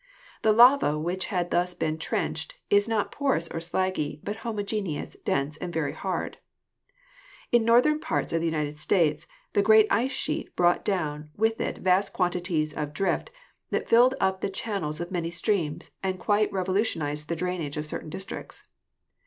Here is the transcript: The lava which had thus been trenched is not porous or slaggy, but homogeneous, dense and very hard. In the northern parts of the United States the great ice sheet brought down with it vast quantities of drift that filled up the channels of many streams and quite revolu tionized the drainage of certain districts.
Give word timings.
The 0.41 0.51
lava 0.51 0.97
which 0.97 1.25
had 1.27 1.51
thus 1.51 1.75
been 1.75 1.99
trenched 1.99 2.55
is 2.71 2.87
not 2.87 3.11
porous 3.11 3.47
or 3.49 3.59
slaggy, 3.59 4.19
but 4.23 4.37
homogeneous, 4.37 5.15
dense 5.23 5.57
and 5.57 5.71
very 5.71 5.93
hard. 5.93 6.39
In 7.51 7.61
the 7.61 7.65
northern 7.67 7.99
parts 7.99 8.33
of 8.33 8.39
the 8.39 8.47
United 8.47 8.79
States 8.79 9.27
the 9.53 9.61
great 9.61 9.85
ice 9.91 10.09
sheet 10.11 10.55
brought 10.55 10.83
down 10.83 11.29
with 11.37 11.61
it 11.61 11.77
vast 11.77 12.13
quantities 12.13 12.73
of 12.73 12.93
drift 12.95 13.29
that 13.69 13.87
filled 13.87 14.15
up 14.19 14.41
the 14.41 14.49
channels 14.49 14.99
of 14.99 15.11
many 15.11 15.29
streams 15.29 15.91
and 16.01 16.17
quite 16.17 16.51
revolu 16.51 16.81
tionized 16.81 17.27
the 17.27 17.35
drainage 17.35 17.77
of 17.77 17.85
certain 17.85 18.09
districts. 18.09 18.63